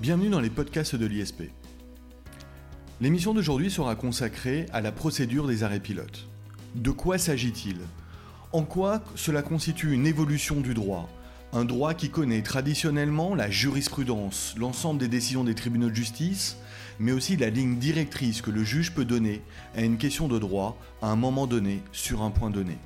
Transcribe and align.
Bienvenue 0.00 0.30
dans 0.30 0.40
les 0.40 0.48
podcasts 0.48 0.96
de 0.96 1.04
l'ISP. 1.04 1.42
L'émission 3.02 3.34
d'aujourd'hui 3.34 3.70
sera 3.70 3.96
consacrée 3.96 4.64
à 4.72 4.80
la 4.80 4.92
procédure 4.92 5.46
des 5.46 5.62
arrêts 5.62 5.78
pilotes. 5.78 6.26
De 6.74 6.90
quoi 6.90 7.18
s'agit-il? 7.18 7.76
En 8.52 8.62
quoi 8.62 9.02
cela 9.14 9.42
constitue 9.42 9.92
une 9.92 10.06
évolution 10.06 10.62
du 10.62 10.72
droit? 10.72 11.06
Un 11.52 11.66
droit 11.66 11.92
qui 11.92 12.08
connaît 12.08 12.40
traditionnellement 12.40 13.34
la 13.34 13.50
jurisprudence, 13.50 14.54
l'ensemble 14.56 15.00
des 15.00 15.08
décisions 15.08 15.44
des 15.44 15.54
tribunaux 15.54 15.90
de 15.90 15.94
justice, 15.94 16.56
mais 16.98 17.12
aussi 17.12 17.36
la 17.36 17.50
ligne 17.50 17.76
directrice 17.76 18.40
que 18.40 18.50
le 18.50 18.64
juge 18.64 18.94
peut 18.94 19.04
donner 19.04 19.42
à 19.76 19.82
une 19.82 19.98
question 19.98 20.28
de 20.28 20.38
droit 20.38 20.78
à 21.02 21.08
un 21.08 21.16
moment 21.16 21.46
donné 21.46 21.82
sur 21.92 22.22
un 22.22 22.30
point 22.30 22.48
donné. 22.48 22.78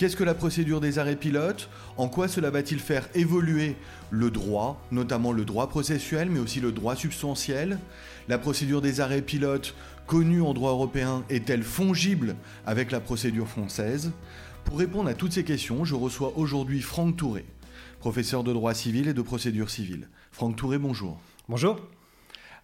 Qu'est-ce 0.00 0.16
que 0.16 0.24
la 0.24 0.32
procédure 0.32 0.80
des 0.80 0.98
arrêts 0.98 1.14
pilotes? 1.14 1.68
En 1.98 2.08
quoi 2.08 2.26
cela 2.26 2.48
va-t-il 2.48 2.80
faire 2.80 3.06
évoluer 3.14 3.76
le 4.08 4.30
droit, 4.30 4.82
notamment 4.90 5.30
le 5.30 5.44
droit 5.44 5.68
processuel, 5.68 6.30
mais 6.30 6.38
aussi 6.38 6.58
le 6.58 6.72
droit 6.72 6.96
substantiel? 6.96 7.78
La 8.26 8.38
procédure 8.38 8.80
des 8.80 9.02
arrêts 9.02 9.20
pilotes, 9.20 9.74
connue 10.06 10.40
en 10.40 10.54
droit 10.54 10.70
européen, 10.70 11.22
est-elle 11.28 11.62
fongible 11.62 12.36
avec 12.64 12.92
la 12.92 13.00
procédure 13.00 13.46
française? 13.46 14.12
Pour 14.64 14.78
répondre 14.78 15.10
à 15.10 15.12
toutes 15.12 15.34
ces 15.34 15.44
questions, 15.44 15.84
je 15.84 15.94
reçois 15.94 16.32
aujourd'hui 16.34 16.80
Franck 16.80 17.18
Touré, 17.18 17.44
professeur 17.98 18.42
de 18.42 18.54
droit 18.54 18.72
civil 18.72 19.06
et 19.06 19.12
de 19.12 19.20
procédure 19.20 19.68
civile. 19.68 20.08
Franck 20.32 20.56
Touré, 20.56 20.78
bonjour. 20.78 21.20
Bonjour. 21.46 21.78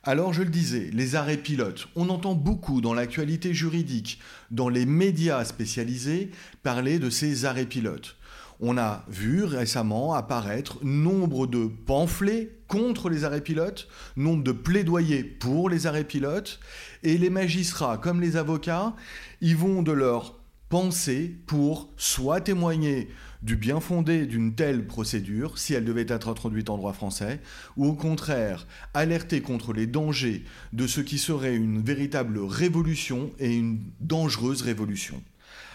Alors 0.08 0.32
je 0.32 0.44
le 0.44 0.50
disais, 0.50 0.88
les 0.92 1.16
arrêts 1.16 1.36
pilotes, 1.36 1.88
on 1.96 2.10
entend 2.10 2.36
beaucoup 2.36 2.80
dans 2.80 2.94
l'actualité 2.94 3.52
juridique, 3.52 4.20
dans 4.52 4.68
les 4.68 4.86
médias 4.86 5.44
spécialisés, 5.44 6.30
parler 6.62 7.00
de 7.00 7.10
ces 7.10 7.44
arrêts 7.44 7.66
pilotes. 7.66 8.14
On 8.60 8.78
a 8.78 9.04
vu 9.08 9.42
récemment 9.42 10.14
apparaître 10.14 10.78
nombre 10.84 11.48
de 11.48 11.66
pamphlets 11.66 12.56
contre 12.68 13.08
les 13.08 13.24
arrêts 13.24 13.40
pilotes, 13.40 13.88
nombre 14.16 14.44
de 14.44 14.52
plaidoyers 14.52 15.24
pour 15.24 15.68
les 15.68 15.88
arrêts 15.88 16.04
pilotes, 16.04 16.60
et 17.02 17.18
les 17.18 17.28
magistrats 17.28 17.98
comme 17.98 18.20
les 18.20 18.36
avocats, 18.36 18.94
ils 19.40 19.56
vont 19.56 19.82
de 19.82 19.90
leur 19.90 20.38
pensée 20.68 21.34
pour 21.46 21.90
soit 21.96 22.40
témoigner 22.40 23.08
du 23.42 23.56
bien 23.56 23.80
fondé 23.80 24.26
d'une 24.26 24.54
telle 24.54 24.86
procédure, 24.86 25.58
si 25.58 25.74
elle 25.74 25.84
devait 25.84 26.06
être 26.08 26.28
introduite 26.28 26.70
en 26.70 26.76
droit 26.76 26.92
français, 26.92 27.40
ou 27.76 27.86
au 27.86 27.94
contraire 27.94 28.66
alerter 28.94 29.40
contre 29.40 29.72
les 29.72 29.86
dangers 29.86 30.44
de 30.72 30.86
ce 30.86 31.00
qui 31.00 31.18
serait 31.18 31.56
une 31.56 31.80
véritable 31.80 32.38
révolution 32.38 33.30
et 33.38 33.54
une 33.54 33.80
dangereuse 34.00 34.62
révolution. 34.62 35.22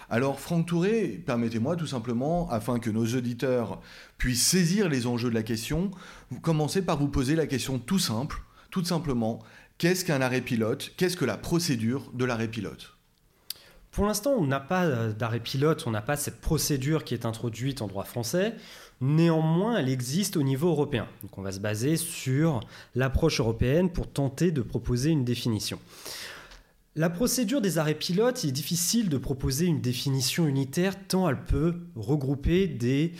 Alors 0.09 0.41
Franck 0.41 0.65
Touré, 0.65 1.23
permettez-moi 1.25 1.77
tout 1.77 1.87
simplement, 1.87 2.49
afin 2.49 2.79
que 2.79 2.89
nos 2.89 3.05
auditeurs 3.05 3.81
puissent 4.17 4.45
saisir 4.45 4.89
les 4.89 5.07
enjeux 5.07 5.29
de 5.29 5.35
la 5.35 5.41
question, 5.41 5.89
vous 6.29 6.41
commencez 6.41 6.81
par 6.81 6.97
vous 6.97 7.07
poser 7.07 7.33
la 7.35 7.47
question 7.47 7.79
tout 7.79 7.97
simple, 7.97 8.41
tout 8.71 8.83
simplement, 8.83 9.39
qu'est-ce 9.77 10.03
qu'un 10.03 10.19
arrêt 10.19 10.41
pilote? 10.41 10.91
Qu'est-ce 10.97 11.15
que 11.15 11.23
la 11.23 11.37
procédure 11.37 12.11
de 12.13 12.25
l'arrêt 12.25 12.49
pilote? 12.49 12.97
Pour 13.91 14.05
l'instant, 14.05 14.31
on 14.37 14.45
n'a 14.45 14.61
pas 14.61 14.85
euh, 14.85 15.11
d'arrêt 15.11 15.41
pilote, 15.41 15.83
on 15.85 15.91
n'a 15.91 16.01
pas 16.01 16.15
cette 16.15 16.39
procédure 16.39 17.03
qui 17.03 17.13
est 17.13 17.25
introduite 17.25 17.81
en 17.81 17.87
droit 17.87 18.05
français. 18.05 18.55
Néanmoins, 19.01 19.77
elle 19.77 19.89
existe 19.89 20.37
au 20.37 20.43
niveau 20.43 20.69
européen. 20.69 21.07
Donc 21.23 21.37
on 21.37 21.41
va 21.41 21.51
se 21.51 21.59
baser 21.59 21.97
sur 21.97 22.61
l'approche 22.95 23.39
européenne 23.39 23.91
pour 23.91 24.07
tenter 24.07 24.51
de 24.51 24.61
proposer 24.61 25.09
une 25.09 25.25
définition. 25.25 25.79
La 26.95 27.09
procédure 27.09 27.61
des 27.61 27.77
arrêts 27.77 27.95
pilotes, 27.95 28.43
il 28.43 28.49
est 28.49 28.53
difficile 28.53 29.09
de 29.09 29.17
proposer 29.17 29.65
une 29.65 29.79
définition 29.81 30.45
unitaire 30.45 30.93
tant 31.07 31.29
elle 31.29 31.43
peut 31.43 31.75
regrouper 31.95 32.67
des 32.67 33.13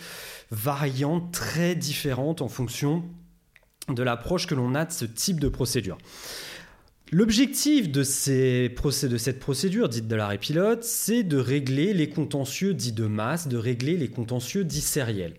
variantes 0.50 1.32
très 1.32 1.74
différentes 1.74 2.42
en 2.42 2.48
fonction 2.48 3.02
de 3.88 4.02
l'approche 4.02 4.46
que 4.46 4.54
l'on 4.54 4.74
a 4.74 4.84
de 4.84 4.92
ce 4.92 5.04
type 5.04 5.40
de 5.40 5.48
procédure. 5.48 5.98
L'objectif 7.14 7.92
de, 7.92 8.04
cette 8.04 9.38
procédure 9.38 9.90
dite 9.90 10.08
de 10.08 10.16
l'arrêt 10.16 10.38
pilote, 10.38 10.82
c'est 10.82 11.22
de 11.22 11.36
régler 11.36 11.92
les 11.92 12.08
contentieux 12.08 12.72
dits 12.72 12.92
de 12.92 13.04
masse, 13.04 13.48
de 13.48 13.58
régler 13.58 13.98
les 13.98 14.08
contentieux 14.08 14.64
dits 14.64 14.80
sériels. 14.80 15.34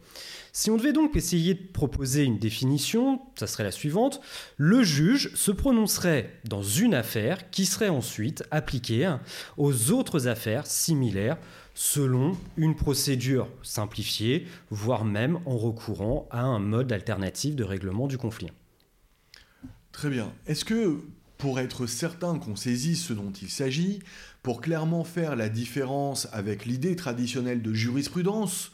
Si 0.51 0.69
on 0.69 0.77
devait 0.77 0.93
donc 0.93 1.15
essayer 1.15 1.55
de 1.55 1.63
proposer 1.73 2.25
une 2.25 2.37
définition, 2.37 3.21
ça 3.33 3.47
serait 3.47 3.63
la 3.63 3.71
suivante. 3.71 4.21
Le 4.55 4.83
juge 4.83 5.33
se 5.33 5.49
prononcerait 5.49 6.39
dans 6.47 6.61
une 6.61 6.93
affaire 6.93 7.49
qui 7.49 7.65
serait 7.65 7.89
ensuite 7.89 8.43
appliquée 8.51 9.11
aux 9.57 9.89
autres 9.89 10.27
affaires 10.27 10.67
similaires 10.67 11.39
selon 11.73 12.37
une 12.55 12.75
procédure 12.75 13.49
simplifiée, 13.63 14.45
voire 14.69 15.05
même 15.05 15.39
en 15.47 15.57
recourant 15.57 16.27
à 16.29 16.41
un 16.41 16.59
mode 16.59 16.91
alternatif 16.91 17.55
de 17.55 17.63
règlement 17.63 18.05
du 18.05 18.19
conflit. 18.19 18.51
Très 19.91 20.11
bien. 20.11 20.31
Est-ce 20.45 20.65
que 20.65 20.99
pour 21.37 21.59
être 21.59 21.87
certain 21.87 22.39
qu'on 22.39 22.55
saisisse 22.55 23.03
ce 23.03 23.13
dont 23.13 23.31
il 23.41 23.49
s'agit, 23.49 23.99
pour 24.43 24.61
clairement 24.61 25.03
faire 25.03 25.35
la 25.35 25.49
différence 25.49 26.27
avec 26.31 26.65
l'idée 26.65 26.95
traditionnelle 26.95 27.61
de 27.61 27.73
jurisprudence, 27.73 28.71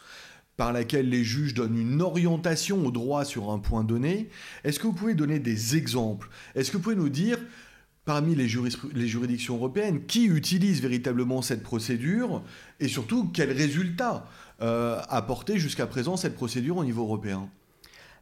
par 0.59 0.73
laquelle 0.73 1.07
les 1.07 1.23
juges 1.23 1.53
donnent 1.53 1.77
une 1.77 2.01
orientation 2.01 2.85
au 2.85 2.91
droit 2.91 3.23
sur 3.23 3.49
un 3.49 3.59
point 3.59 3.85
donné, 3.85 4.29
est-ce 4.65 4.77
que 4.77 4.87
vous 4.87 4.93
pouvez 4.93 5.13
donner 5.13 5.39
des 5.39 5.77
exemples? 5.77 6.29
Est-ce 6.53 6.69
que 6.69 6.75
vous 6.75 6.83
pouvez 6.83 6.97
nous 6.97 7.07
dire, 7.07 7.37
parmi 8.03 8.35
les, 8.35 8.49
juridictions 8.49 9.55
européennes, 9.55 10.05
qui 10.05 10.25
utilise 10.25 10.81
véritablement 10.81 11.41
cette 11.41 11.63
procédure 11.63 12.43
et 12.81 12.89
surtout 12.89 13.29
quels 13.29 13.53
résultats 13.53 14.27
euh, 14.61 14.97
a 14.97 15.15
apporté 15.15 15.57
jusqu'à 15.59 15.87
présent 15.87 16.17
cette 16.17 16.35
procédure 16.35 16.75
au 16.75 16.83
niveau 16.83 17.03
européen? 17.03 17.49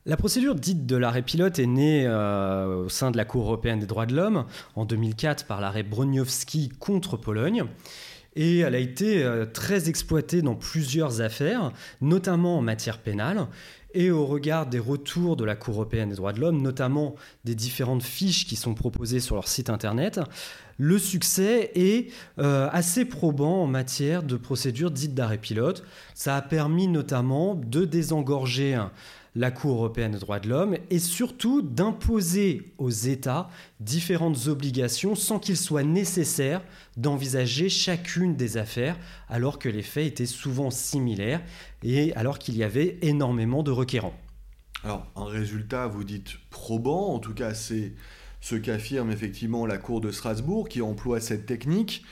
La 0.08 0.16
procédure 0.16 0.56
dite 0.56 0.86
de 0.86 0.96
l'arrêt 0.96 1.22
pilote 1.22 1.60
est 1.60 1.66
née 1.66 2.06
euh, 2.08 2.86
au 2.86 2.90
sein 2.90 3.12
de 3.12 3.18
la 3.18 3.26
Cour 3.26 3.44
européenne 3.44 3.80
des 3.80 3.86
droits 3.86 4.06
de 4.06 4.16
l'homme 4.16 4.46
en 4.76 4.86
2004 4.86 5.46
par 5.46 5.60
l'arrêt 5.60 5.84
Broniowski 5.84 6.70
contre 6.80 7.18
Pologne. 7.18 7.66
Et 8.38 8.60
elle 8.60 8.76
a 8.76 8.80
été 8.80 9.24
euh, 9.24 9.46
très 9.46 9.90
exploitée 9.90 10.42
dans 10.42 10.56
plusieurs 10.56 11.20
affaires, 11.20 11.74
notamment 12.00 12.58
en 12.58 12.62
matière 12.62 13.00
pénale. 13.00 13.48
Et 14.00 14.12
au 14.12 14.28
regard 14.28 14.68
des 14.68 14.78
retours 14.78 15.36
de 15.38 15.44
la 15.44 15.56
Cour 15.56 15.74
européenne 15.74 16.10
des 16.10 16.18
droits 16.18 16.32
de 16.32 16.40
l'homme, 16.40 16.62
notamment 16.62 17.16
des 17.46 17.56
différentes 17.56 18.04
fiches 18.04 18.46
qui 18.46 18.56
sont 18.56 18.76
proposées 18.76 19.20
sur 19.20 19.34
leur 19.34 19.48
site 19.48 19.72
internet, 19.72 20.20
le 20.78 21.00
succès 21.00 21.72
est 21.74 22.12
euh, 22.38 22.70
assez 22.72 23.06
probant 23.06 23.64
en 23.64 23.66
matière 23.66 24.22
de 24.22 24.38
procédure 24.38 24.92
dite 24.92 25.16
d'arrêt 25.16 25.40
pilote. 25.40 25.84
Ça 26.14 26.36
a 26.36 26.44
permis 26.44 26.88
notamment 26.88 27.56
de 27.56 27.86
désengorger 27.86 28.80
la 29.38 29.52
Cour 29.52 29.78
européenne 29.78 30.14
des 30.14 30.20
droits 30.20 30.40
de 30.40 30.50
l'homme 30.50 30.78
et 30.90 30.98
surtout 30.98 31.62
d'imposer 31.62 32.74
aux 32.80 32.90
États 32.90 33.50
différentes 33.80 34.48
obligations 34.48 35.14
sans 35.14 35.38
qu'il 35.38 35.58
soit 35.58 35.84
nécessaire 35.84 36.62
d'envisager 36.98 37.70
chacune 37.70 38.36
des 38.36 38.58
affaires 38.58 38.98
alors 39.30 39.60
que 39.60 39.70
les 39.70 39.84
faits 39.84 40.08
étaient 40.08 40.26
souvent 40.26 40.72
similaires 40.72 41.42
et 41.84 42.14
alors 42.16 42.40
qu'il 42.40 42.58
y 42.58 42.64
avait 42.64 42.98
énormément 43.02 43.64
de 43.64 43.72
requérants. 43.72 44.18
Alors 44.84 45.08
un 45.16 45.26
résultat, 45.26 45.88
vous 45.88 46.04
dites 46.04 46.38
probant, 46.50 47.14
en 47.14 47.20
tout 47.20 47.34
cas 47.34 47.54
c'est 47.54 47.94
ce 48.42 48.56
qu'affirme 48.56 49.12
effectivement 49.12 49.66
la 49.66 49.78
Cour 49.78 50.02
de 50.02 50.12
Strasbourg 50.12 50.70
qui 50.70 50.82
emploie 50.82 51.20
cette 51.20 51.46
technique. 51.46 52.06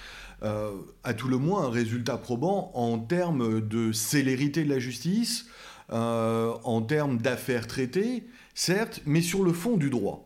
Euh, 0.44 0.72
à 1.04 1.14
tout 1.14 1.30
le 1.30 1.38
moins 1.38 1.66
un 1.66 1.70
résultat 1.70 2.18
probant 2.18 2.72
en 2.74 3.00
termes 3.00 3.62
de 3.62 3.92
célérité 3.94 4.64
de 4.64 4.70
la 4.70 4.80
justice, 4.80 5.46
euh, 5.92 6.54
en 6.64 6.82
termes 6.82 7.20
d'affaires 7.20 7.68
traitées, 7.68 8.26
certes, 8.54 9.02
mais 9.06 9.22
sur 9.22 9.44
le 9.44 9.54
fond 9.54 9.78
du 9.78 9.90
droit. 9.90 10.25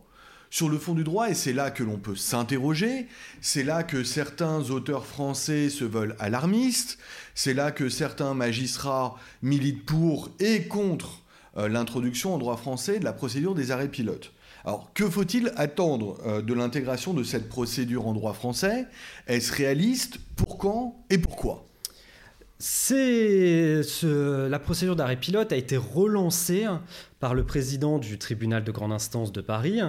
Sur 0.52 0.68
le 0.68 0.78
fond 0.78 0.94
du 0.94 1.04
droit, 1.04 1.30
et 1.30 1.34
c'est 1.34 1.52
là 1.52 1.70
que 1.70 1.84
l'on 1.84 1.96
peut 1.96 2.16
s'interroger, 2.16 3.06
c'est 3.40 3.62
là 3.62 3.84
que 3.84 4.02
certains 4.02 4.70
auteurs 4.70 5.06
français 5.06 5.70
se 5.70 5.84
veulent 5.84 6.16
alarmistes, 6.18 6.98
c'est 7.36 7.54
là 7.54 7.70
que 7.70 7.88
certains 7.88 8.34
magistrats 8.34 9.16
militent 9.42 9.86
pour 9.86 10.30
et 10.40 10.66
contre 10.66 11.22
euh, 11.56 11.68
l'introduction 11.68 12.34
en 12.34 12.38
droit 12.38 12.56
français 12.56 12.98
de 12.98 13.04
la 13.04 13.12
procédure 13.12 13.54
des 13.54 13.70
arrêts 13.70 13.88
pilotes. 13.88 14.32
Alors, 14.64 14.92
que 14.92 15.08
faut-il 15.08 15.52
attendre 15.56 16.18
euh, 16.26 16.42
de 16.42 16.52
l'intégration 16.52 17.14
de 17.14 17.22
cette 17.22 17.48
procédure 17.48 18.08
en 18.08 18.12
droit 18.12 18.34
français? 18.34 18.86
Est-ce 19.28 19.52
réaliste? 19.52 20.18
Pour 20.34 20.58
quand? 20.58 21.04
Et 21.10 21.18
pourquoi? 21.18 21.69
La 22.60 24.58
procédure 24.58 24.94
d'arrêt 24.96 25.16
pilote 25.16 25.50
a 25.52 25.56
été 25.56 25.78
relancée 25.78 26.66
par 27.18 27.34
le 27.34 27.44
président 27.44 27.98
du 27.98 28.18
tribunal 28.18 28.64
de 28.64 28.70
grande 28.70 28.92
instance 28.92 29.32
de 29.32 29.40
Paris 29.40 29.80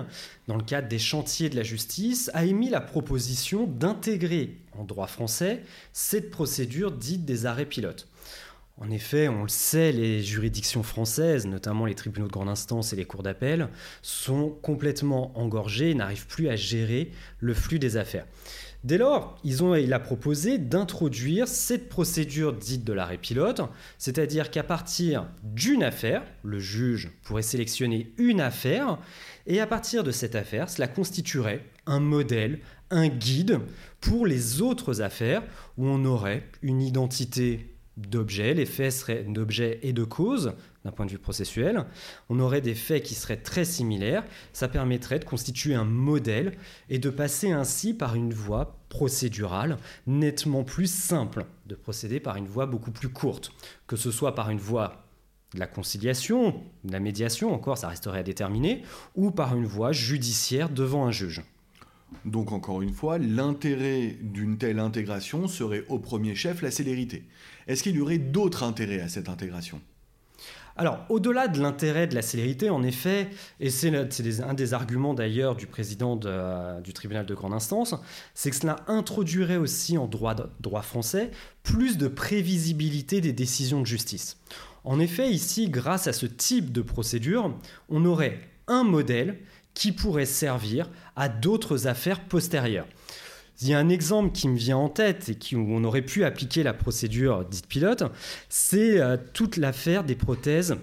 dans 0.48 0.56
le 0.56 0.64
cadre 0.64 0.88
des 0.88 1.00
chantiers 1.00 1.50
de 1.50 1.58
la 1.58 1.64
justice 1.64 2.32
a 2.34 2.46
émis 2.46 2.70
la 2.70 2.80
proposition 2.80 3.68
d'intégrer 3.68 4.58
en 4.78 4.86
droit 4.86 5.08
français 5.08 5.64
cette 5.92 6.32
procédure 6.32 6.92
dite 6.92 7.26
des 7.26 7.46
arrêts 7.46 7.66
pilotes. 7.66 8.08
En 8.78 8.90
effet, 8.90 9.28
on 9.28 9.44
le 9.44 9.50
sait, 9.50 9.92
les 9.92 10.24
juridictions 10.24 10.82
françaises, 10.82 11.46
notamment 11.46 11.86
les 11.86 11.94
tribunaux 11.94 12.28
de 12.28 12.32
grande 12.32 12.50
instance 12.50 12.94
et 12.94 12.96
les 12.96 13.06
cours 13.06 13.22
d'appel, 13.22 13.68
sont 14.02 14.50
complètement 14.50 15.38
engorgées 15.38 15.92
et 15.92 15.94
n'arrivent 15.94 16.26
plus 16.26 16.50
à 16.50 16.56
gérer 16.56 17.12
le 17.40 17.54
flux 17.54 17.80
des 17.80 17.98
affaires. 17.98 18.26
Dès 18.84 18.98
lors, 18.98 19.40
il 19.44 19.94
a 19.94 20.00
proposé 20.00 20.58
d'introduire 20.58 21.48
cette 21.48 21.88
procédure 21.88 22.54
dite 22.54 22.84
de 22.84 22.94
l'arrêt 22.94 23.20
pilote, 23.20 23.62
c'est-à-dire 24.00 24.50
qu'à 24.50 24.64
partir 24.64 25.28
d'une 25.44 25.84
affaire, 25.84 26.24
le 26.44 26.58
juge 26.58 27.12
pourrait 27.24 27.44
sélectionner 27.44 28.12
une 28.18 28.42
affaire, 28.42 28.98
et 29.46 29.60
à 29.60 29.68
partir 29.68 30.04
de 30.04 30.10
cette 30.10 30.34
affaire, 30.34 30.68
cela 30.68 30.88
constituerait 30.88 31.64
un 31.86 32.00
modèle, 32.00 32.60
un 32.90 33.08
guide 33.08 33.60
pour 34.00 34.26
les 34.26 34.64
autres 34.64 35.04
affaires 35.04 35.44
où 35.78 35.88
on 35.88 36.04
aurait 36.04 36.44
une 36.64 36.82
identité 36.82 37.76
d'objet, 37.98 38.56
les 38.56 38.66
faits 38.66 39.32
d'objet 39.32 39.80
et 39.84 39.94
de 39.94 40.04
cause 40.04 40.54
d'un 40.86 40.92
point 40.92 41.06
de 41.06 41.12
vue 41.12 41.20
processuel, 41.20 41.86
on 42.30 42.40
aurait 42.40 42.62
des 42.62 42.76
faits 42.76 43.04
qui 43.04 43.14
seraient 43.14 43.38
très 43.38 43.66
similaires, 43.66 44.24
ça 44.54 44.68
permettrait 44.68 45.20
de 45.20 45.26
constituer 45.26 45.76
un 45.76 45.84
modèle 45.84 46.58
et 46.90 47.00
de 47.00 47.10
passer 47.10 47.52
ainsi 47.52 47.94
par 47.94 48.16
une 48.16 48.34
voie 48.34 48.80
procédurale 48.90 49.78
nettement 50.08 50.64
plus 50.64 50.92
simple, 50.92 51.46
de 51.68 51.76
procéder 51.76 52.20
par 52.20 52.36
une 52.36 52.48
voie 52.48 52.66
beaucoup 52.66 52.92
plus 52.92 53.10
courte, 53.10 53.52
que 53.88 53.96
ce 53.96 54.12
soit 54.12 54.36
par 54.36 54.50
une 54.50 54.60
voie 54.60 55.06
de 55.54 55.60
la 55.60 55.68
conciliation, 55.68 56.64
de 56.84 56.92
la 56.92 57.00
médiation, 57.00 57.54
encore 57.54 57.78
ça 57.78 57.90
resterait 57.90 58.20
à 58.20 58.24
déterminer, 58.24 58.84
ou 59.16 59.32
par 59.32 59.56
une 59.56 59.66
voie 59.66 59.92
judiciaire 59.92 60.70
devant 60.70 61.06
un 61.06 61.12
juge. 61.12 61.44
Donc 62.26 62.52
encore 62.52 62.82
une 62.82 62.94
fois, 62.94 63.18
l'intérêt 63.18 64.18
d'une 64.22 64.58
telle 64.58 64.80
intégration 64.80 65.48
serait 65.48 65.86
au 65.90 65.98
premier 66.00 66.36
chef 66.36 66.62
la 66.62 66.72
célérité. 66.72 67.24
Est-ce 67.68 67.84
qu'il 67.84 67.96
y 67.96 68.02
aurait 68.02 68.18
d'autres 68.18 68.64
intérêts 68.64 69.02
à 69.02 69.10
cette 69.10 69.30
intégration? 69.30 69.82
Alors, 70.78 71.06
au-delà 71.10 71.48
de 71.48 71.62
l'intérêt 71.62 72.08
de 72.08 72.16
la 72.16 72.22
célérité, 72.22 72.70
en 72.70 72.82
effet, 72.82 73.30
et 73.60 73.70
c'est 73.70 73.94
un 74.42 74.54
des 74.54 74.74
arguments 74.74 75.14
d'ailleurs 75.14 75.56
du 75.56 75.68
président 75.68 76.16
du 76.16 76.94
tribunal 76.94 77.26
de 77.26 77.36
grande 77.36 77.54
instance, 77.54 77.94
c'est 78.34 78.50
que 78.50 78.56
cela 78.56 78.78
introduirait 78.88 79.58
aussi 79.58 79.98
en 79.98 80.08
droit, 80.08 80.36
droit 80.60 80.82
français 80.82 81.32
plus 81.62 81.98
de 81.98 82.08
prévisibilité 82.08 83.22
des 83.22 83.34
décisions 83.34 83.82
de 83.82 83.86
justice. 83.86 84.38
En 84.84 85.00
effet, 85.00 85.30
ici, 85.30 85.70
grâce 85.70 86.08
à 86.08 86.14
ce 86.14 86.26
type 86.26 86.72
de 86.72 86.82
procédure, 86.82 87.54
on 87.90 88.06
aurait 88.06 88.40
un 88.68 88.84
modèle 88.84 89.38
qui 89.74 89.92
pourrait 89.92 90.26
servir 90.26 90.90
à 91.16 91.30
d'autres 91.30 91.88
affaires 91.88 92.26
postérieures. 92.26 92.88
Il 93.62 93.68
y 93.68 93.74
a 93.74 93.80
un 93.80 93.90
exemple 93.90 94.32
qui 94.32 94.48
me 94.48 94.58
vient 94.58 94.78
en 94.78 94.90
tête 94.90 95.30
et 95.30 95.36
qui, 95.36 95.56
où 95.56 95.68
on 95.70 95.84
aurait 95.84 96.02
pu 96.02 96.24
appliquer 96.24 96.64
la 96.64 96.74
procédure 96.74 97.46
dite 97.46 97.68
pilote, 97.68 98.04
c'est 98.50 99.00
euh, 99.00 99.18
toute 99.34 99.58
l'affaire 99.58 100.04
des 100.04 100.16
prothèses 100.16 100.78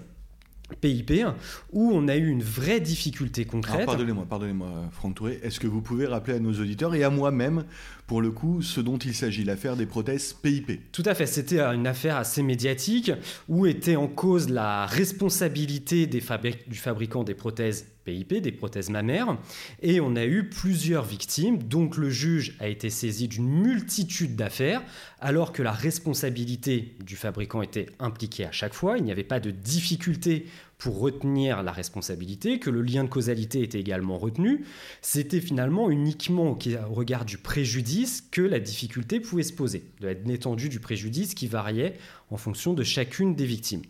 PIP, 0.81 1.25
où 1.71 1.91
on 1.93 2.07
a 2.07 2.15
eu 2.15 2.27
une 2.27 2.43
vraie 2.43 2.79
difficulté 2.79 3.45
concrète. 3.45 3.85
Pardonnez-moi, 3.85 4.25
pardonnez-moi, 4.29 4.69
Franck 4.91 5.15
Touré. 5.15 5.39
Est-ce 5.43 5.59
que 5.59 5.67
vous 5.67 5.81
pouvez 5.81 6.05
rappeler 6.05 6.35
à 6.35 6.39
nos 6.39 6.53
auditeurs 6.53 6.93
et 6.95 7.03
à 7.03 7.09
moi-même, 7.09 7.65
pour 8.07 8.21
le 8.21 8.31
coup, 8.31 8.61
ce 8.61 8.79
dont 8.79 8.97
il 8.97 9.13
s'agit, 9.13 9.43
l'affaire 9.43 9.75
des 9.75 9.85
prothèses 9.85 10.33
PIP 10.33 10.91
Tout 10.91 11.03
à 11.05 11.15
fait. 11.15 11.25
C'était 11.25 11.59
une 11.59 11.87
affaire 11.87 12.17
assez 12.17 12.43
médiatique 12.43 13.11
où 13.47 13.65
était 13.65 13.95
en 13.95 14.07
cause 14.07 14.49
la 14.49 14.85
responsabilité 14.85 16.07
des 16.07 16.23
du 16.67 16.77
fabricant 16.77 17.23
des 17.23 17.33
prothèses 17.33 17.87
Des 18.09 18.51
prothèses 18.51 18.89
mammaires, 18.89 19.37
et 19.81 19.99
on 19.99 20.15
a 20.15 20.25
eu 20.25 20.49
plusieurs 20.49 21.03
victimes. 21.03 21.63
Donc 21.63 21.97
le 21.97 22.09
juge 22.09 22.55
a 22.59 22.67
été 22.67 22.89
saisi 22.89 23.27
d'une 23.27 23.47
multitude 23.47 24.35
d'affaires, 24.35 24.81
alors 25.19 25.51
que 25.51 25.63
la 25.63 25.71
responsabilité 25.71 26.95
du 27.03 27.15
fabricant 27.15 27.61
était 27.61 27.87
impliquée 27.99 28.45
à 28.45 28.51
chaque 28.51 28.73
fois. 28.73 28.97
Il 28.97 29.03
n'y 29.03 29.11
avait 29.11 29.23
pas 29.23 29.39
de 29.39 29.51
difficulté 29.51 30.45
pour 30.79 30.99
retenir 30.99 31.61
la 31.61 31.73
responsabilité, 31.73 32.57
que 32.57 32.69
le 32.69 32.81
lien 32.81 33.03
de 33.03 33.09
causalité 33.09 33.61
était 33.61 33.79
également 33.79 34.17
retenu, 34.17 34.63
c'était 35.01 35.41
finalement 35.41 35.91
uniquement 35.91 36.57
au 36.57 36.93
regard 36.93 37.25
du 37.25 37.37
préjudice 37.37 38.23
que 38.31 38.41
la 38.41 38.61
difficulté 38.61 39.19
pouvait 39.19 39.43
se 39.43 39.51
poser, 39.51 39.83
de 39.99 40.15
l'étendue 40.25 40.69
du 40.69 40.79
préjudice 40.79 41.33
qui 41.33 41.47
variait 41.47 41.95
en 42.31 42.37
fonction 42.37 42.73
de 42.73 42.83
chacune 42.83 43.35
des 43.35 43.45
victimes. 43.45 43.81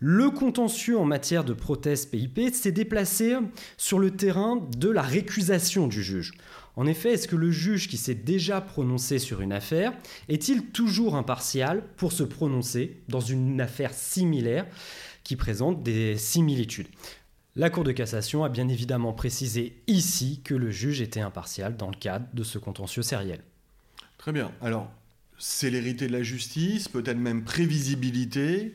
Le 0.00 0.30
contentieux 0.30 0.98
en 0.98 1.04
matière 1.04 1.44
de 1.44 1.52
prothèse 1.52 2.06
PIP 2.06 2.52
s'est 2.52 2.72
déplacé 2.72 3.36
sur 3.76 3.98
le 3.98 4.10
terrain 4.10 4.66
de 4.76 4.90
la 4.90 5.02
récusation 5.02 5.86
du 5.86 6.02
juge. 6.02 6.32
En 6.76 6.86
effet, 6.86 7.12
est-ce 7.12 7.28
que 7.28 7.36
le 7.36 7.52
juge 7.52 7.88
qui 7.88 7.96
s'est 7.96 8.16
déjà 8.16 8.60
prononcé 8.60 9.18
sur 9.18 9.40
une 9.40 9.52
affaire 9.52 9.92
est-il 10.28 10.66
toujours 10.66 11.14
impartial 11.14 11.84
pour 11.96 12.12
se 12.12 12.24
prononcer 12.24 13.00
dans 13.08 13.20
une 13.20 13.60
affaire 13.60 13.94
similaire 13.94 14.66
qui 15.22 15.36
présente 15.36 15.82
des 15.82 16.18
similitudes? 16.18 16.88
La 17.54 17.70
Cour 17.70 17.84
de 17.84 17.92
cassation 17.92 18.42
a 18.42 18.48
bien 18.48 18.68
évidemment 18.68 19.12
précisé 19.12 19.80
ici 19.86 20.40
que 20.42 20.54
le 20.54 20.72
juge 20.72 21.00
était 21.00 21.20
impartial 21.20 21.76
dans 21.76 21.88
le 21.88 21.96
cadre 21.96 22.26
de 22.34 22.42
ce 22.42 22.58
contentieux 22.58 23.02
sériel. 23.02 23.40
Très 24.18 24.32
bien. 24.32 24.50
Alors, 24.60 24.90
célérité 25.38 26.08
de 26.08 26.12
la 26.12 26.24
justice, 26.24 26.88
peut-être 26.88 27.18
même 27.18 27.44
prévisibilité, 27.44 28.74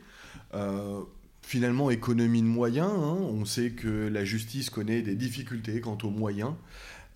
euh, 0.54 1.02
finalement 1.42 1.90
économie 1.90 2.42
de 2.42 2.48
moyens. 2.48 2.92
Hein. 2.92 3.18
On 3.22 3.46
sait 3.46 3.72
que 3.72 4.08
la 4.08 4.26
justice 4.26 4.70
connaît 4.70 5.02
des 5.02 5.16
difficultés 5.16 5.82
quant 5.82 5.98
aux 6.04 6.10
moyens 6.10 6.54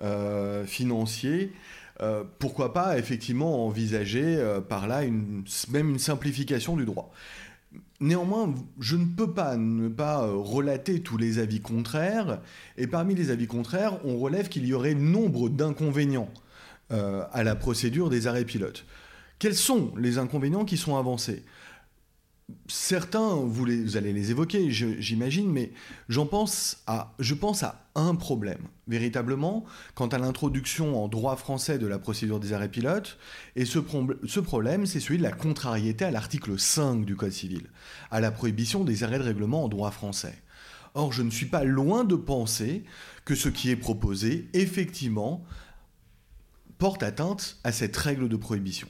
euh, 0.01 0.65
financiers. 0.65 1.53
Euh, 2.01 2.23
pourquoi 2.39 2.73
pas 2.73 2.97
effectivement 2.97 3.67
envisager 3.67 4.43
par 4.67 4.87
là 4.87 5.03
une, 5.03 5.43
même 5.69 5.91
une 5.91 5.99
simplification 5.99 6.75
du 6.75 6.85
droit 6.85 7.11
Néanmoins, 7.99 8.53
je 8.79 8.95
ne 8.95 9.05
peux 9.05 9.31
pas 9.31 9.55
ne 9.55 9.87
pas 9.87 10.27
relater 10.27 11.01
tous 11.01 11.17
les 11.17 11.39
avis 11.39 11.61
contraires, 11.61 12.39
et 12.77 12.85
parmi 12.85 13.15
les 13.15 13.31
avis 13.31 13.47
contraires, 13.47 13.97
on 14.03 14.17
relève 14.17 14.49
qu'il 14.49 14.65
y 14.65 14.73
aurait 14.73 14.93
nombre 14.93 15.49
d'inconvénients 15.49 16.29
à 16.89 17.43
la 17.43 17.55
procédure 17.55 18.09
des 18.09 18.27
arrêts 18.27 18.45
pilotes. 18.45 18.85
Quels 19.39 19.55
sont 19.55 19.91
les 19.97 20.19
inconvénients 20.19 20.65
qui 20.65 20.77
sont 20.77 20.97
avancés? 20.97 21.43
Certains, 22.67 23.35
vous, 23.35 23.97
allez 23.97 24.13
les 24.13 24.31
évoquer, 24.31 24.69
j'imagine, 24.69 25.49
mais 25.49 25.71
j'en 26.09 26.25
pense 26.25 26.83
à, 26.87 27.13
je 27.19 27.33
pense 27.33 27.63
à 27.63 27.87
un 27.95 28.15
problème, 28.15 28.61
véritablement, 28.87 29.65
quant 29.95 30.07
à 30.07 30.17
l'introduction 30.17 31.01
en 31.01 31.07
droit 31.07 31.35
français 31.35 31.77
de 31.77 31.87
la 31.87 31.99
procédure 31.99 32.39
des 32.39 32.53
arrêts 32.53 32.69
pilotes. 32.69 33.17
Et 33.55 33.65
ce, 33.65 33.79
ce 34.25 34.39
problème, 34.39 34.85
c'est 34.85 34.99
celui 34.99 35.17
de 35.17 35.23
la 35.23 35.31
contrariété 35.31 36.05
à 36.05 36.11
l'article 36.11 36.59
5 36.59 37.05
du 37.05 37.15
Code 37.15 37.31
civil, 37.31 37.69
à 38.11 38.19
la 38.19 38.31
prohibition 38.31 38.83
des 38.83 39.03
arrêts 39.03 39.19
de 39.19 39.23
règlement 39.23 39.63
en 39.63 39.69
droit 39.69 39.91
français. 39.91 40.35
Or, 40.95 41.11
je 41.11 41.23
ne 41.23 41.31
suis 41.31 41.47
pas 41.47 41.63
loin 41.63 42.03
de 42.03 42.15
penser 42.15 42.83
que 43.25 43.35
ce 43.35 43.49
qui 43.49 43.69
est 43.69 43.75
proposé, 43.75 44.49
effectivement, 44.53 45.43
porte 46.77 47.03
atteinte 47.03 47.57
à 47.63 47.71
cette 47.71 47.95
règle 47.95 48.27
de 48.29 48.35
prohibition. 48.35 48.87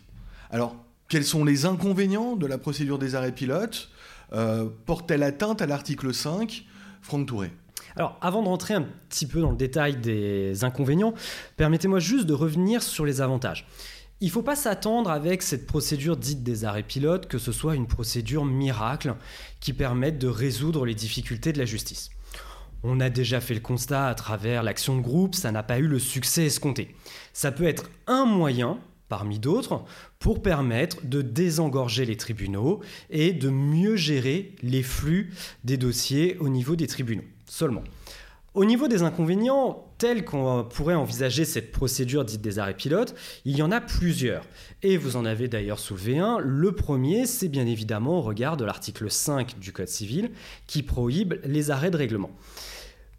Alors, 0.50 0.76
quels 1.14 1.26
sont 1.26 1.46
les 1.46 1.68
inconvénients 1.68 2.36
de 2.36 2.48
la 2.48 2.58
procédure 2.58 2.98
des 2.98 3.14
arrêts 3.14 3.32
pilotes 3.32 3.92
euh, 4.34 4.68
Porte-t-elle 4.88 5.22
atteinte 5.22 5.62
à 5.62 5.68
l'article 5.68 6.12
5 6.12 6.66
Franck 7.04 7.28
Touré? 7.28 7.52
Alors, 7.96 8.18
avant 8.20 8.42
de 8.42 8.48
rentrer 8.48 8.74
un 8.74 8.88
petit 9.10 9.28
peu 9.28 9.40
dans 9.40 9.52
le 9.52 9.56
détail 9.56 9.96
des 9.96 10.64
inconvénients, 10.64 11.14
permettez-moi 11.56 12.00
juste 12.00 12.26
de 12.26 12.34
revenir 12.34 12.82
sur 12.82 13.06
les 13.06 13.22
avantages. 13.22 13.68
Il 14.22 14.28
ne 14.30 14.32
faut 14.32 14.42
pas 14.42 14.56
s'attendre 14.56 15.12
avec 15.12 15.44
cette 15.44 15.68
procédure 15.68 16.18
dite 16.18 16.42
des 16.42 16.66
arrêts 16.66 16.82
pilotes 16.82 17.28
que 17.28 17.38
ce 17.38 17.52
soit 17.52 17.76
une 17.76 17.86
procédure 17.86 18.44
miracle 18.44 19.14
qui 19.60 19.74
permette 19.74 20.18
de 20.18 20.28
résoudre 20.28 20.84
les 20.84 20.96
difficultés 20.96 21.54
de 21.54 21.60
la 21.60 21.66
justice. 21.66 22.10
On 22.82 23.00
a 23.00 23.12
déjà 23.12 23.40
fait 23.40 23.54
le 23.54 23.60
constat 23.60 24.08
à 24.08 24.16
travers 24.16 24.64
l'action 24.64 24.98
de 24.98 25.02
groupe, 25.02 25.36
ça 25.36 25.52
n'a 25.52 25.62
pas 25.62 25.78
eu 25.78 25.86
le 25.86 26.00
succès 26.00 26.48
escompté. 26.48 26.96
Ça 27.34 27.52
peut 27.52 27.66
être 27.66 27.92
un 28.08 28.26
moyen 28.26 28.80
parmi 29.14 29.38
d'autres, 29.38 29.84
pour 30.18 30.42
permettre 30.42 30.98
de 31.04 31.22
désengorger 31.22 32.04
les 32.04 32.18
tribunaux 32.18 32.80
et 33.12 33.32
de 33.32 33.50
mieux 33.50 33.96
gérer 33.96 34.56
les 34.64 34.82
flux 34.82 35.32
des 35.64 35.78
dossiers 35.78 36.36
au 36.40 36.50
niveau 36.50 36.76
des 36.76 36.88
tribunaux 36.88 37.22
seulement. 37.46 37.84
Au 38.56 38.66
niveau 38.66 38.88
des 38.88 39.04
inconvénients, 39.04 39.86
tels 40.00 40.26
qu'on 40.26 40.64
pourrait 40.64 40.96
envisager 40.96 41.46
cette 41.46 41.72
procédure 41.72 42.26
dite 42.26 42.42
des 42.42 42.58
arrêts 42.58 42.76
pilotes, 42.76 43.14
il 43.46 43.56
y 43.56 43.62
en 43.62 43.72
a 43.72 43.82
plusieurs. 43.82 44.48
Et 44.82 44.98
vous 44.98 45.16
en 45.16 45.26
avez 45.26 45.48
d'ailleurs 45.48 45.78
soulevé 45.78 46.18
un. 46.18 46.40
Le 46.40 46.72
premier, 46.72 47.28
c'est 47.28 47.50
bien 47.50 47.68
évidemment 47.68 48.18
au 48.18 48.22
regard 48.24 48.58
de 48.58 48.66
l'article 48.66 49.12
5 49.12 49.60
du 49.60 49.72
Code 49.74 49.90
civil 49.90 50.32
qui 50.66 50.82
prohibe 50.82 51.36
les 51.46 51.70
arrêts 51.70 51.92
de 51.92 51.98
règlement. 51.98 52.32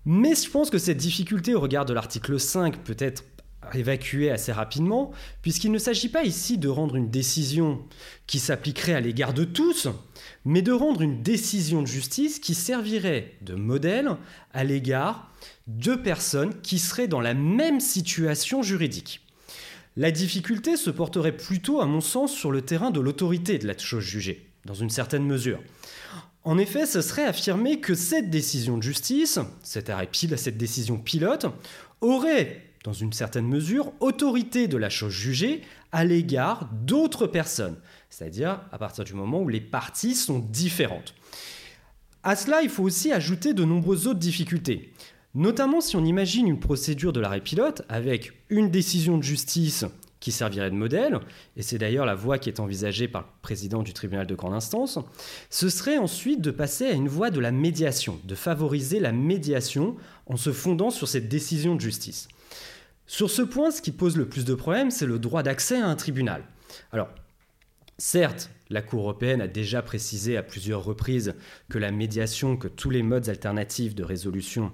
Mais 0.04 0.34
je 0.34 0.50
pense 0.50 0.70
que 0.70 0.78
cette 0.78 0.98
difficulté 0.98 1.54
au 1.54 1.60
regard 1.60 1.84
de 1.84 1.94
l'article 1.94 2.40
5 2.40 2.78
peut 2.78 2.96
être 2.98 3.22
évacuer 3.72 4.30
assez 4.30 4.52
rapidement, 4.52 5.12
puisqu'il 5.42 5.72
ne 5.72 5.78
s'agit 5.78 6.08
pas 6.08 6.24
ici 6.24 6.58
de 6.58 6.68
rendre 6.68 6.96
une 6.96 7.10
décision 7.10 7.82
qui 8.26 8.38
s'appliquerait 8.38 8.94
à 8.94 9.00
l'égard 9.00 9.34
de 9.34 9.44
tous, 9.44 9.88
mais 10.44 10.62
de 10.62 10.72
rendre 10.72 11.02
une 11.02 11.22
décision 11.22 11.82
de 11.82 11.86
justice 11.86 12.38
qui 12.38 12.54
servirait 12.54 13.32
de 13.42 13.54
modèle 13.54 14.16
à 14.52 14.64
l'égard 14.64 15.30
de 15.66 15.94
personnes 15.94 16.60
qui 16.60 16.78
seraient 16.78 17.08
dans 17.08 17.20
la 17.20 17.34
même 17.34 17.80
situation 17.80 18.62
juridique. 18.62 19.20
La 19.96 20.10
difficulté 20.10 20.76
se 20.76 20.90
porterait 20.90 21.36
plutôt, 21.36 21.80
à 21.80 21.86
mon 21.86 22.00
sens, 22.00 22.32
sur 22.32 22.50
le 22.50 22.62
terrain 22.62 22.90
de 22.90 23.00
l'autorité 23.00 23.58
de 23.58 23.66
la 23.66 23.78
chose 23.78 24.02
jugée, 24.02 24.50
dans 24.64 24.74
une 24.74 24.90
certaine 24.90 25.24
mesure. 25.24 25.60
En 26.42 26.58
effet, 26.58 26.84
ce 26.84 27.00
serait 27.00 27.24
affirmer 27.24 27.80
que 27.80 27.94
cette 27.94 28.28
décision 28.28 28.76
de 28.76 28.82
justice, 28.82 29.38
cette, 29.62 29.90
cette 30.36 30.58
décision 30.58 30.98
pilote, 30.98 31.46
aurait 32.02 32.62
dans 32.84 32.92
une 32.92 33.14
certaine 33.14 33.48
mesure, 33.48 33.92
autorité 34.00 34.68
de 34.68 34.76
la 34.76 34.90
chose 34.90 35.12
jugée 35.12 35.62
à 35.90 36.04
l'égard 36.04 36.68
d'autres 36.72 37.26
personnes, 37.26 37.76
c'est-à-dire 38.10 38.60
à 38.70 38.78
partir 38.78 39.04
du 39.04 39.14
moment 39.14 39.40
où 39.40 39.48
les 39.48 39.60
parties 39.60 40.14
sont 40.14 40.38
différentes. 40.38 41.14
À 42.22 42.36
cela, 42.36 42.62
il 42.62 42.68
faut 42.68 42.82
aussi 42.82 43.10
ajouter 43.10 43.54
de 43.54 43.64
nombreuses 43.64 44.06
autres 44.06 44.20
difficultés. 44.20 44.92
Notamment 45.34 45.80
si 45.80 45.96
on 45.96 46.04
imagine 46.04 46.46
une 46.46 46.60
procédure 46.60 47.12
de 47.12 47.20
l'arrêt 47.20 47.40
pilote 47.40 47.82
avec 47.88 48.32
une 48.50 48.70
décision 48.70 49.18
de 49.18 49.22
justice 49.22 49.84
qui 50.20 50.30
servirait 50.30 50.70
de 50.70 50.76
modèle, 50.76 51.20
et 51.56 51.62
c'est 51.62 51.76
d'ailleurs 51.76 52.06
la 52.06 52.14
voie 52.14 52.38
qui 52.38 52.48
est 52.48 52.60
envisagée 52.60 53.08
par 53.08 53.22
le 53.22 53.26
président 53.42 53.82
du 53.82 53.92
tribunal 53.92 54.26
de 54.26 54.34
grande 54.34 54.54
instance, 54.54 54.98
ce 55.50 55.68
serait 55.68 55.98
ensuite 55.98 56.40
de 56.40 56.50
passer 56.50 56.86
à 56.86 56.92
une 56.92 57.08
voie 57.08 57.30
de 57.30 57.40
la 57.40 57.52
médiation, 57.52 58.18
de 58.24 58.34
favoriser 58.34 59.00
la 59.00 59.12
médiation 59.12 59.96
en 60.26 60.36
se 60.36 60.52
fondant 60.52 60.90
sur 60.90 61.08
cette 61.08 61.28
décision 61.28 61.74
de 61.74 61.80
justice. 61.80 62.28
Sur 63.06 63.30
ce 63.30 63.42
point, 63.42 63.70
ce 63.70 63.82
qui 63.82 63.92
pose 63.92 64.16
le 64.16 64.28
plus 64.28 64.44
de 64.44 64.54
problèmes, 64.54 64.90
c'est 64.90 65.06
le 65.06 65.18
droit 65.18 65.42
d'accès 65.42 65.78
à 65.78 65.86
un 65.86 65.94
tribunal. 65.94 66.44
Alors, 66.90 67.08
certes, 67.98 68.50
la 68.70 68.82
Cour 68.82 69.02
européenne 69.02 69.40
a 69.40 69.46
déjà 69.46 69.82
précisé 69.82 70.36
à 70.36 70.42
plusieurs 70.42 70.84
reprises 70.84 71.34
que 71.68 71.78
la 71.78 71.90
médiation, 71.90 72.56
que 72.56 72.68
tous 72.68 72.90
les 72.90 73.02
modes 73.02 73.28
alternatifs 73.28 73.94
de 73.94 74.04
résolution 74.04 74.72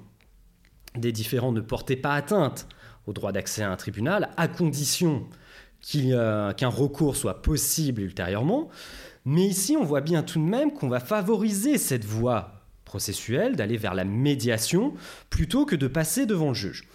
des 0.97 1.13
différends 1.13 1.53
ne 1.53 1.61
portaient 1.61 1.97
pas 1.97 2.15
atteinte 2.15 2.67
au 3.07 3.13
droit 3.13 3.33
d'accès 3.33 3.63
à 3.63 3.71
un 3.71 3.77
tribunal, 3.77 4.31
à 4.37 4.49
condition 4.49 5.27
qu'un 5.83 6.69
recours 6.69 7.17
soit 7.17 7.43
possible 7.43 8.03
ultérieurement. 8.03 8.69
Mais 9.25 9.47
ici, 9.47 9.77
on 9.77 9.85
voit 9.85 10.01
bien 10.01 10.23
tout 10.23 10.39
de 10.39 10.49
même 10.49 10.73
qu'on 10.73 10.89
va 10.89 11.01
favoriser 11.01 11.79
cette 11.79 12.05
voie 12.05 12.65
processuelle, 12.85 13.55
d'aller 13.55 13.77
vers 13.77 13.95
la 13.95 14.05
médiation, 14.05 14.95
plutôt 15.31 15.65
que 15.65 15.77
de 15.77 15.87
passer 15.87 16.27
devant 16.27 16.49
le 16.49 16.55
juge. 16.55 16.89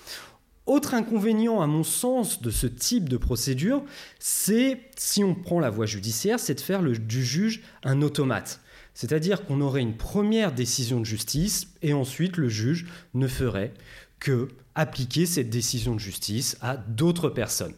Autre 0.65 0.95
inconvénient, 0.95 1.61
à 1.61 1.67
mon 1.67 1.83
sens, 1.83 2.41
de 2.41 2.49
ce 2.49 2.65
type 2.65 3.07
de 3.07 3.17
procédure, 3.17 3.83
c'est, 4.19 4.81
si 4.97 5.23
on 5.23 5.35
prend 5.35 5.59
la 5.59 5.69
voie 5.69 5.85
judiciaire, 5.85 6.39
c'est 6.39 6.55
de 6.55 6.61
faire 6.61 6.81
du 6.81 7.23
juge 7.23 7.61
un 7.83 8.01
automate. 8.01 8.61
C'est-à-dire 8.95 9.45
qu'on 9.45 9.61
aurait 9.61 9.81
une 9.81 9.97
première 9.97 10.53
décision 10.53 10.99
de 10.99 11.05
justice 11.05 11.67
et 11.83 11.93
ensuite 11.93 12.37
le 12.37 12.49
juge 12.49 12.87
ne 13.13 13.27
ferait 13.27 13.73
que 14.19 14.47
appliquer 14.73 15.25
cette 15.25 15.49
décision 15.49 15.93
de 15.93 15.99
justice 15.99 16.57
à 16.61 16.77
d'autres 16.77 17.29
personnes. 17.29 17.73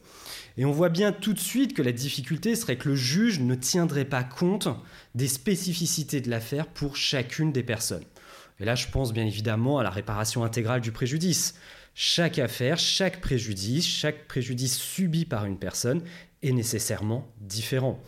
Et 0.57 0.65
on 0.65 0.71
voit 0.71 0.89
bien 0.89 1.11
tout 1.11 1.33
de 1.33 1.39
suite 1.39 1.75
que 1.75 1.81
la 1.81 1.91
difficulté 1.91 2.55
serait 2.55 2.77
que 2.77 2.89
le 2.89 2.95
juge 2.95 3.39
ne 3.39 3.53
tiendrait 3.53 4.05
pas 4.05 4.23
compte 4.23 4.67
des 5.13 5.27
spécificités 5.27 6.21
de 6.21 6.29
l'affaire 6.29 6.67
pour 6.67 6.95
chacune 6.95 7.51
des 7.51 7.63
personnes. 7.63 8.03
Et 8.59 8.65
là, 8.65 8.73
je 8.73 8.87
pense 8.87 9.13
bien 9.13 9.25
évidemment 9.25 9.77
à 9.77 9.83
la 9.83 9.91
réparation 9.91 10.43
intégrale 10.43 10.81
du 10.81 10.91
préjudice. 10.91 11.53
Chaque 11.99 12.37
affaire, 12.37 12.77
chaque 12.77 13.21
préjudice, 13.21 13.83
chaque 13.83 14.27
préjudice 14.27 14.77
subi 14.77 15.25
par 15.25 15.45
une 15.45 15.57
personne 15.57 16.03
est 16.43 16.51
nécessairement 16.51 17.27
différent. 17.41 17.99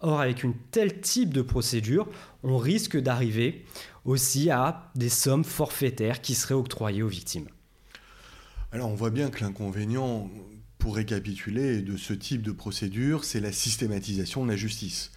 Or, 0.00 0.20
avec 0.20 0.42
une 0.42 0.52
telle 0.70 1.00
type 1.00 1.32
de 1.32 1.40
procédure, 1.40 2.10
on 2.42 2.58
risque 2.58 2.98
d'arriver 2.98 3.64
aussi 4.04 4.50
à 4.50 4.92
des 4.96 5.08
sommes 5.08 5.44
forfaitaires 5.44 6.20
qui 6.20 6.34
seraient 6.34 6.52
octroyées 6.52 7.02
aux 7.02 7.08
victimes. 7.08 7.48
Alors, 8.70 8.90
on 8.90 8.94
voit 8.94 9.08
bien 9.08 9.30
que 9.30 9.40
l'inconvénient, 9.42 10.30
pour 10.76 10.96
récapituler, 10.96 11.80
de 11.80 11.96
ce 11.96 12.12
type 12.12 12.42
de 12.42 12.52
procédure, 12.52 13.24
c'est 13.24 13.40
la 13.40 13.52
systématisation 13.52 14.44
de 14.44 14.50
la 14.50 14.56
justice. 14.56 15.10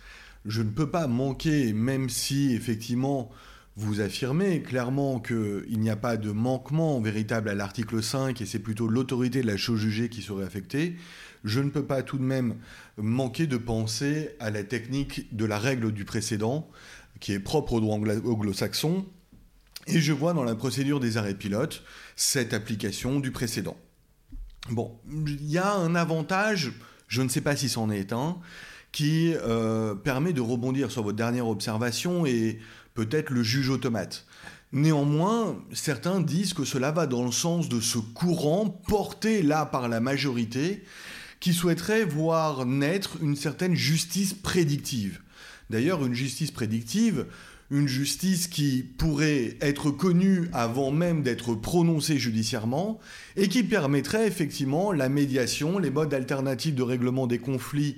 Je 0.46 0.62
ne 0.62 0.70
peux 0.70 0.90
pas 0.90 1.08
manquer, 1.08 1.74
même 1.74 2.08
si 2.08 2.54
effectivement 2.54 3.30
vous 3.78 4.02
affirmez 4.02 4.62
clairement 4.62 5.20
qu'il 5.20 5.80
n'y 5.80 5.90
a 5.90 5.96
pas 5.96 6.18
de 6.18 6.32
manquement 6.32 7.00
véritable 7.00 7.50
à 7.50 7.56
l'article 7.56 8.04
5 8.04 8.42
et 8.42 8.46
c'est 8.46 8.60
plutôt 8.60 8.88
l'autorité 8.88 9.42
de 9.42 9.48
la 9.48 9.58
chose 9.58 9.80
jugée 9.80 10.10
qui 10.10 10.22
serait 10.22 10.46
affectée, 10.46 10.98
je 11.44 11.60
ne 11.60 11.70
peux 11.70 11.86
pas 11.86 12.04
tout 12.04 12.18
de 12.18 12.24
même 12.24 12.56
manquer 12.98 13.48
de 13.48 13.58
penser 13.58 14.36
à 14.40 14.50
la 14.52 14.64
technique 14.64 15.36
de 15.36 15.46
la 15.46 15.58
règle 15.58 15.92
du 15.92 16.06
précédent, 16.06 16.70
qui 17.20 17.34
est 17.34 17.40
propre 17.40 17.74
au 17.74 17.80
droit 17.80 17.98
anglo-saxon, 17.98 19.06
et 19.88 20.00
je 20.00 20.14
vois 20.14 20.34
dans 20.34 20.44
la 20.44 20.56
procédure 20.56 21.00
des 21.00 21.18
arrêts 21.18 21.34
pilotes 21.34 21.84
cette 22.16 22.54
application 22.54 23.20
du 23.20 23.32
précédent. 23.32 23.78
Bon, 24.70 25.00
il 25.10 25.50
y 25.50 25.58
a 25.58 25.74
un 25.74 25.96
avantage, 25.96 26.72
je 27.08 27.22
ne 27.22 27.30
sais 27.30 27.42
pas 27.42 27.56
si 27.56 27.68
c'en 27.68 27.90
est 27.90 28.14
un, 28.14 28.38
qui 28.92 29.34
euh, 29.36 29.96
permet 29.96 30.34
de 30.34 30.42
rebondir 30.42 30.92
sur 30.92 31.04
votre 31.04 31.16
dernière 31.16 31.48
observation 31.48 32.26
et 32.26 32.60
peut-être 32.94 33.30
le 33.30 33.44
juge 33.44 33.70
automate. 33.70 34.26
Néanmoins, 34.74 35.62
certains 35.74 36.22
disent 36.22 36.54
que 36.54 36.64
cela 36.64 36.92
va 36.92 37.06
dans 37.06 37.26
le 37.26 37.32
sens 37.32 37.68
de 37.68 37.82
ce 37.82 37.98
courant 37.98 38.70
porté 38.70 39.44
là 39.44 39.66
par 39.66 39.90
la 39.90 40.00
majorité 40.00 40.84
qui 41.42 41.54
souhaiterait 41.54 42.06
voir 42.06 42.66
naître 42.66 43.18
une 43.22 43.36
certaine 43.36 43.76
justice 43.76 44.34
prédictive. 44.34 45.20
D'ailleurs, 45.70 46.06
une 46.06 46.14
justice 46.14 46.52
prédictive, 46.52 47.26
une 47.72 47.88
justice 47.88 48.48
qui 48.48 48.84
pourrait 48.84 49.58
être 49.62 49.92
connue 49.92 50.50
avant 50.54 50.92
même 50.92 51.24
d'être 51.24 51.56
prononcée 51.56 52.18
judiciairement 52.18 53.00
et 53.38 53.48
qui 53.48 53.64
permettrait 53.64 54.28
effectivement 54.28 54.92
la 54.92 55.10
médiation, 55.10 55.80
les 55.80 55.90
modes 55.90 56.14
alternatifs 56.14 56.76
de 56.76 56.84
règlement 56.84 57.28
des 57.28 57.40
conflits 57.40 57.98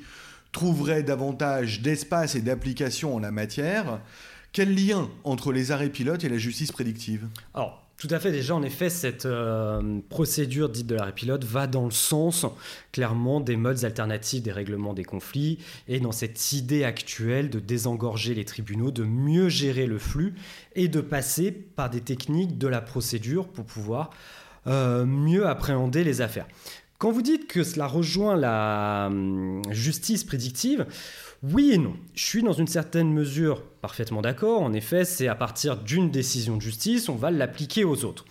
trouveraient 0.52 1.04
davantage 1.04 1.82
d'espace 1.82 2.36
et 2.36 2.42
d'application 2.42 3.16
en 3.16 3.20
la 3.20 3.32
matière, 3.32 4.00
quel 4.54 4.74
lien 4.76 5.10
entre 5.24 5.52
les 5.52 5.72
arrêts 5.72 5.90
pilotes 5.90 6.24
et 6.24 6.30
la 6.30 6.38
justice 6.38 6.72
prédictive? 6.72 7.28
Alors, 7.54 7.84
tout 7.98 8.08
à 8.10 8.20
fait. 8.20 8.32
Déjà, 8.32 8.54
en 8.54 8.64
effet, 8.64 8.90
cette 8.90 9.26
euh, 9.26 10.00
procédure 10.10 10.70
dite 10.70 10.88
de 10.88 10.96
l'arrêt 10.96 11.14
pilote 11.14 11.44
va 11.44 11.68
dans 11.68 11.86
le 11.86 11.92
sens, 11.92 12.46
clairement, 12.92 13.40
des 13.40 13.56
modes 13.56 13.84
alternatifs 13.86 14.44
des 14.44 14.52
règlements 14.52 14.94
des 14.94 15.06
conflits 15.06 15.58
et 15.88 16.00
dans 16.00 16.12
cette 16.12 16.52
idée 16.52 16.84
actuelle 16.84 17.50
de 17.50 17.60
désengorger 17.60 18.36
les 18.36 18.46
tribunaux, 18.46 18.92
de 18.92 19.04
mieux 19.04 19.50
gérer 19.50 19.88
le 19.88 19.98
flux 19.98 20.34
et 20.76 20.88
de 20.88 21.02
passer 21.02 21.52
par 21.52 21.90
des 21.90 22.02
techniques 22.02 22.58
de 22.58 22.68
la 22.68 22.82
procédure 22.82 23.48
pour 23.48 23.66
pouvoir 23.66 24.10
euh, 24.68 25.06
mieux 25.06 25.48
appréhender 25.48 26.04
les 26.04 26.22
affaires. 26.22 26.48
Quand 26.98 27.12
vous 27.12 27.22
dites 27.22 27.48
que 27.48 27.64
cela 27.64 27.86
rejoint 27.86 28.36
la 28.36 29.08
hum, 29.08 29.62
justice 29.72 30.24
prédictive, 30.24 30.86
oui 31.44 31.72
et 31.74 31.78
non. 31.78 31.96
Je 32.16 32.24
suis 32.24 32.42
dans 32.42 32.54
une 32.54 32.68
certaine 32.68 33.12
mesure 33.12 33.62
parfaitement 33.82 34.22
d'accord. 34.22 34.62
En 34.62 34.74
effet, 34.74 35.06
c'est 35.06 35.28
à 35.28 35.36
partir 35.36 35.78
d'une 35.78 36.10
décision 36.10 36.56
de 36.58 36.62
justice, 36.62 37.10
on 37.10 37.16
va 37.16 37.32
l'appliquer 37.32 37.84
aux 37.84 38.06
autres. 38.06 38.26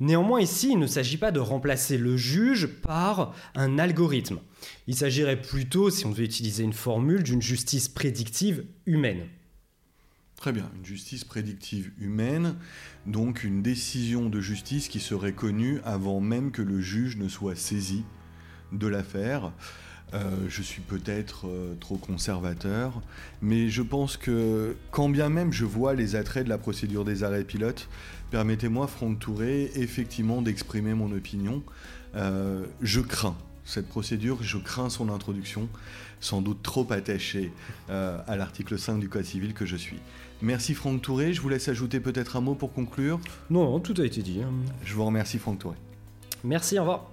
Néanmoins, 0.00 0.40
ici, 0.40 0.70
il 0.72 0.78
ne 0.78 0.86
s'agit 0.86 1.16
pas 1.16 1.30
de 1.30 1.40
remplacer 1.40 1.98
le 1.98 2.16
juge 2.16 2.66
par 2.66 3.34
un 3.54 3.78
algorithme. 3.78 4.40
Il 4.86 4.96
s'agirait 4.96 5.40
plutôt, 5.40 5.90
si 5.90 6.06
on 6.06 6.10
devait 6.10 6.24
utiliser 6.24 6.64
une 6.64 6.72
formule, 6.72 7.22
d'une 7.22 7.42
justice 7.42 7.88
prédictive 7.88 8.64
humaine. 8.86 9.26
Très 10.36 10.52
bien, 10.52 10.68
une 10.76 10.84
justice 10.84 11.22
prédictive 11.22 11.92
humaine, 12.00 12.56
donc 13.06 13.44
une 13.44 13.62
décision 13.62 14.28
de 14.28 14.40
justice 14.40 14.88
qui 14.88 14.98
serait 14.98 15.34
connue 15.34 15.80
avant 15.84 16.20
même 16.20 16.50
que 16.50 16.62
le 16.62 16.80
juge 16.80 17.16
ne 17.16 17.28
soit 17.28 17.54
saisi 17.54 18.02
de 18.72 18.88
l'affaire. 18.88 19.52
Euh, 20.14 20.30
je 20.48 20.62
suis 20.62 20.82
peut-être 20.82 21.46
euh, 21.46 21.74
trop 21.80 21.96
conservateur, 21.96 23.00
mais 23.40 23.68
je 23.68 23.82
pense 23.82 24.16
que 24.16 24.76
quand 24.90 25.08
bien 25.08 25.30
même 25.30 25.52
je 25.52 25.64
vois 25.64 25.94
les 25.94 26.16
attraits 26.16 26.44
de 26.44 26.50
la 26.50 26.58
procédure 26.58 27.04
des 27.04 27.24
arrêts 27.24 27.44
pilotes, 27.44 27.88
permettez-moi, 28.30 28.86
Franck 28.86 29.18
Touré, 29.20 29.70
effectivement 29.74 30.42
d'exprimer 30.42 30.92
mon 30.92 31.12
opinion. 31.12 31.62
Euh, 32.14 32.64
je 32.82 33.00
crains 33.00 33.36
cette 33.64 33.88
procédure, 33.88 34.42
je 34.42 34.58
crains 34.58 34.90
son 34.90 35.08
introduction, 35.08 35.68
sans 36.20 36.42
doute 36.42 36.62
trop 36.64 36.86
attaché 36.92 37.52
à 37.88 38.36
l'article 38.36 38.76
5 38.76 38.98
du 38.98 39.08
Code 39.08 39.24
civil 39.24 39.54
que 39.54 39.66
je 39.66 39.76
suis. 39.76 39.98
Merci 40.42 40.74
Franck 40.74 41.00
Touré, 41.00 41.32
je 41.32 41.40
vous 41.40 41.48
laisse 41.48 41.68
ajouter 41.68 42.00
peut-être 42.00 42.34
un 42.34 42.40
mot 42.40 42.56
pour 42.56 42.72
conclure. 42.72 43.20
Non, 43.50 43.78
tout 43.78 43.94
a 43.98 44.04
été 44.04 44.20
dit. 44.20 44.40
Hein. 44.42 44.50
Je 44.84 44.94
vous 44.94 45.04
remercie 45.04 45.38
Franck 45.38 45.60
Touré. 45.60 45.76
Merci, 46.42 46.76
au 46.76 46.82
revoir. 46.82 47.11